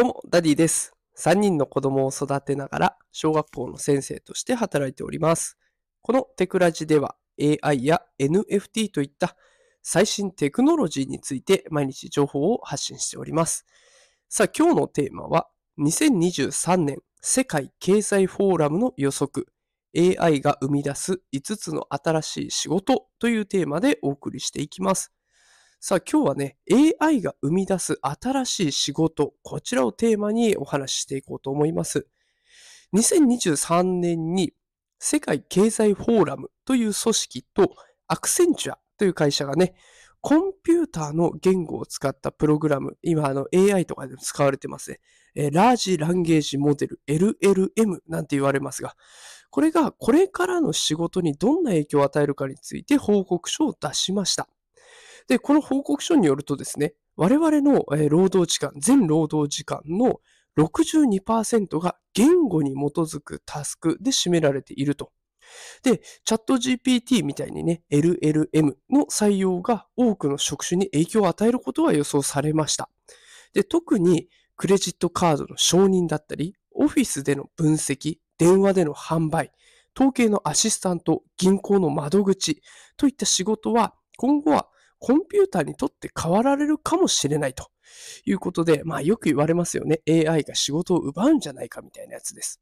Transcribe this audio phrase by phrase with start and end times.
[0.00, 0.94] どうも、ダディです。
[1.18, 5.58] 3人の子供を育てながら、小学校の先生として働いております。
[6.00, 9.36] このテクラジでは、AI や NFT といった
[9.82, 13.66] 最新テクノロジーについて毎日情報を発信しております。
[14.30, 19.48] さあ、今日のテーマは、2023年世界経済フォーラムの予測、
[19.94, 25.12] AI が生み出す5つの新しい仕事というテーマでお送りしていきます。
[25.82, 26.58] さあ今日はね、
[27.00, 32.06] AI が生み出す新しい仕事、こちらをテーマにお話ししていこうと思います。
[32.94, 34.52] 2023年に
[34.98, 37.74] 世界経済フォーラムという組織と
[38.08, 39.72] アクセンチュアという会社がね、
[40.20, 45.00] コンピューターの言語を使ったプログラム、今あの AI とかでも使われてますね。
[45.34, 48.96] えーラージランゲージモデル LLM なんて言われますが、
[49.48, 54.46] これがこれからの仕事にどんな影響を与えるかについて報告書を出しました。
[55.30, 60.20] で、この報告書によるとですね、我々の労働時間、全労働時間の
[60.58, 65.12] 62%が言語に基づくタスクで占められていると。
[65.84, 72.90] で、チャット GPT みたいにね、LLM の採用が多くの職種に影響を与えることが予想されました。
[73.54, 79.52] で、特にクレジットカードの承認だったり、オフィスでの分析、電話での販売、
[79.96, 82.62] 統計のアシスタント、銀行の窓口
[82.96, 84.69] といった仕事は、今後は
[85.00, 87.70] コンピューターにとって変わられるかもしれないと
[88.24, 90.00] いうことで、まあよく言われますよね。
[90.08, 92.60] AI が仕事を奪うんじゃないかみたいなやつです。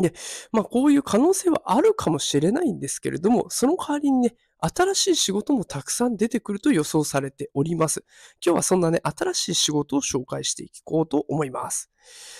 [0.00, 0.12] で、
[0.52, 8.04] まあこういう可能性はあるかもしれないんですけれども、その代わりにね、新しい仕事もたくさん出てくると予想されております。
[8.44, 11.90] 今日はそんなね、新しい仕事を紹介していこうと思います。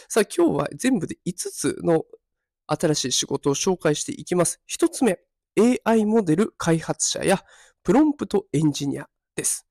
[0.08, 2.04] さあ今日は全部で5つの
[2.66, 4.60] 新しい仕事を紹介していきます。
[4.68, 5.20] 1つ目、
[5.84, 7.42] AI モデル開発者や
[7.82, 9.08] プロンプトエンジニア
[9.40, 9.66] です。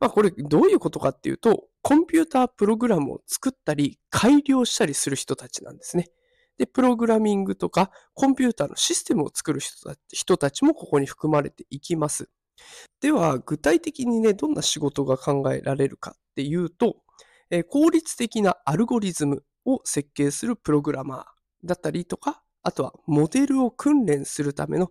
[0.00, 6.08] まあこれどういうことかっていうと、コンピュータープログラムを作ったり改良したりする人たちなんですね。
[6.58, 9.60] で、プログラミングとかコンピューターのシステムを作る
[10.12, 12.28] 人たちもここに含まれていきます。
[13.00, 16.96] では、具体的にね、どんな仕事が考えられるかっていうと、
[17.50, 21.24] えー効率的なアルゴリズムを設計するプログラマー
[21.64, 24.90] だったりとか、あとはモデルを訓練するための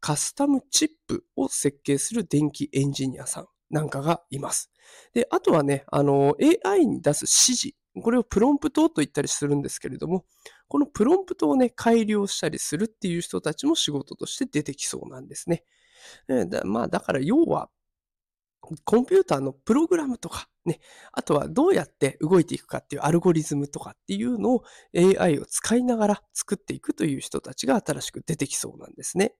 [0.00, 4.70] カスタムチップを設計する電気エンジニアさんなんかがいます。
[5.14, 10.24] で、あとはね、あの、AI に出す指示、これをプロンプトと言ったりするんですけれども、
[10.68, 15.64] このプロンプトをね、改良したりするっていう人たちも仕事として出てきそうなんですね。
[16.28, 17.70] だまあ、だから要は、
[18.84, 20.80] コンピューターのプログラムとか、ね、
[21.12, 24.64] あとはどうやって動いていくかっていうアルゴリズムとかっていうのを
[24.94, 29.34] AI を使いながら作っていくという人たちが新しく出てきそうなんですね。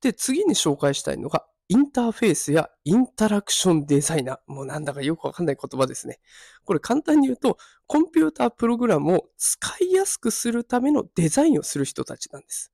[0.00, 4.38] で、次に紹介したいのが、インターフェースやインタラクションデザイナー。
[4.46, 6.20] もうなんだかよくわかんない言葉ですね。
[6.64, 12.72] これ簡単に言うと、コンピュータープログラムを使いやすくするためのデザインをする人たちなんです。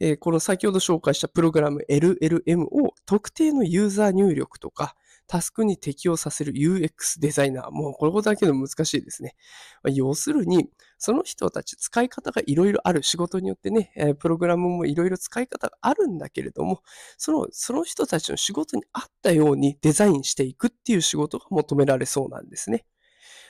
[0.00, 7.70] えーこの先ほど紹介したプログラム LLM を特定のユーザー入力とか、タスクに適用させる UX デザイナー。
[7.70, 9.34] もうこれだけでも難しいですね。
[9.82, 16.82] まあ要するに、その人たち使い方がいろいろある仕事によってね、プログラムもいろいろ使い方があるんだけれども、
[17.18, 22.86] その、その人たちの仕事に合ったようにデザインしていくっていう仕事が求められそうなんですね。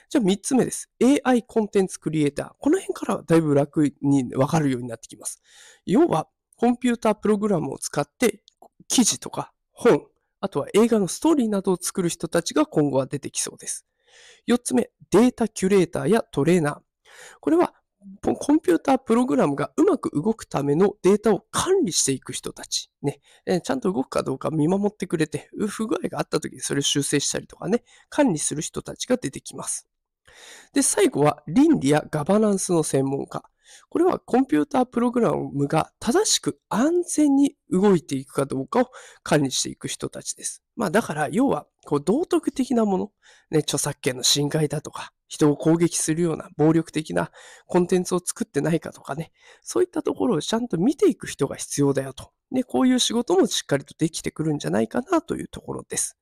[0.09, 0.91] じゃあ3つ目です。
[1.25, 2.53] AI コンテンツクリエイター。
[2.59, 5.43] この辺からはだいぶ楽にわかるようになってきます。
[5.85, 8.41] 要は、コンピュータープログラムを使って
[8.89, 10.07] 記事とか本、
[10.41, 13.87] あとは映画のストーリーなどを作る人たちが今後は出てきそうです。
[14.49, 16.79] 4つ目、データキュレーターやトレーナー。
[17.41, 17.75] これは
[18.23, 22.91] コンピュータープログラムがうまく動くためのデータを管理していく人たち。
[23.03, 23.21] ね。
[23.65, 29.89] ちゃんと動くかどうか見守ってくれて、不具合があった時にそれを修正したりとかね、管理する人たちが出てきます。
[30.73, 33.43] で、最後は倫理やガバナンスの専門家。
[33.89, 38.91] これはコンピュータープログラムが正しく安全に動いていくかどうかを
[39.23, 40.63] 管理していく人たちです。
[40.77, 43.13] まあだから要はこう道徳的なもの、
[43.51, 47.31] ね、著作権の侵害だとか、人を攻撃するような暴力的な
[47.67, 49.33] コンテンツを作ってないかとかね、
[49.63, 52.31] そういったところをちゃんと見ていく人が必要だよと。
[52.51, 56.17] ね、こういう仕事もしっかりとできてくるんじゃないかなというところです。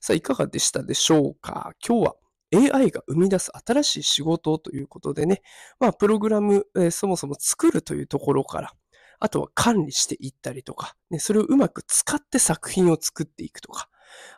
[0.00, 1.74] さあ、いかがでしたでしょうか？
[1.86, 2.16] 今日は
[2.52, 5.42] AI が生み出す新しい仕事ということでね、
[5.78, 8.72] まあ、プログラム、えーそもそも作るというところから、
[9.20, 13.88] あとは管理していったりとか、ね、それをうまく使って作品を作っていくとか、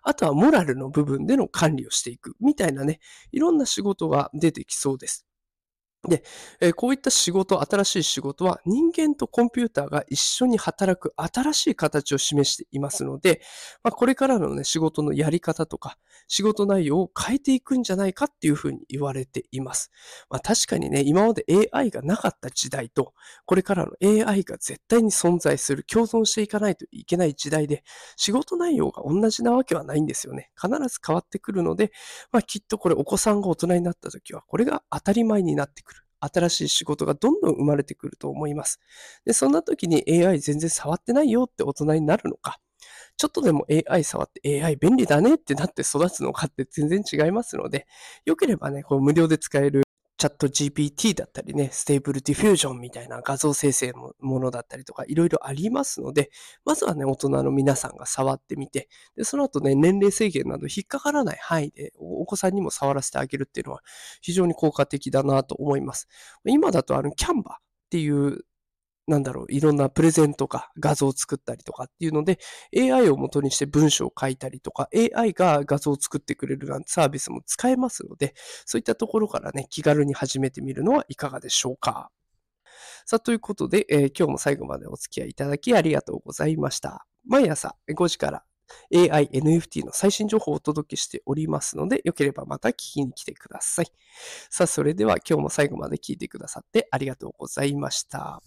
[0.03, 3.01] あとはモラルの部分での管理をしていくみたいなね、
[3.31, 5.27] いろんな仕事が出てきそうです。
[6.09, 6.25] で、
[6.61, 13.41] えこういった仕事、新しい仕事は人間とコンピューターが一緒に働く新しい形を示していますので、
[13.85, 19.93] まあ、これからのね、仕事のやり方とか、仕事内容を変えていくんじゃないかっていうふうに言われています。
[20.29, 23.15] まあ、確かにね、今まで AI がなかった時代と、
[23.47, 27.85] これからの AI が絶対に存在する、共存していかないといけない時代で、
[28.17, 30.51] 仕事内容が同じなわけはないんですよね。
[30.61, 31.93] 必ず変わってくるので、
[32.33, 35.92] まあ、きっとこれお子さんが大人になった時は、これが当たり前になってくる。
[36.23, 38.81] 新しい仕事がどんどん生まれてくると思います。
[39.25, 42.59] で、そんな時に AI 全然触ってないよって大人になるのか、
[43.17, 47.87] ちょっとでも AI 触って AI 便利だねってなって育つのかって全然違いますので、
[48.27, 49.83] よければね、こう無料で使える
[50.23, 56.31] チャット GPT だったりね、 Stable Diffusion みたいな画像生成のものだったりとか、いろいろありますので、
[56.65, 63.83] まずはね、大人の皆さんが触ってみて、で、その後ね、年齢制限など引っかからない範囲でお子さんにも触らせてあげるっていうのは
[64.21, 66.07] 非常に効果的だなと思います。
[66.45, 67.59] 今だとあの、 Canva っ
[67.91, 68.45] ていう
[69.07, 72.39] なんだろう、いろんなプレゼンとか画像を作ったりとかっていうので、
[72.77, 78.35] AI を元にして文章を書いたりとか、AI が画像を作ってくれるなんてサービスも使えますので、
[78.65, 82.11] そういったところからね、気軽に始めてみるのはいかがでしょうか。
[83.05, 87.07] さあ、ということで、えー、今日も最後までお付き合いいただきありがとうございました。
[87.27, 88.45] 毎朝5時から
[88.95, 93.87] AI、NFT の最新情報をお届けしておりますので、よければまた聞きに来てください。
[94.51, 98.41] さあ、それでは今日も最後まで聞いてくださってありがとうございました。